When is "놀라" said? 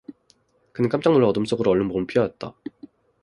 1.13-1.27